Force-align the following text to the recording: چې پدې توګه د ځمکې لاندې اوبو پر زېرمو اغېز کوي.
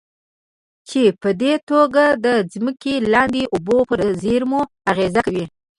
چې 0.89 1.01
پدې 1.21 1.53
توګه 1.69 2.03
د 2.25 2.27
ځمکې 2.53 2.95
لاندې 3.13 3.41
اوبو 3.53 3.77
پر 3.89 3.99
زېرمو 4.21 4.61
اغېز 4.91 5.15
کوي. 5.25 5.45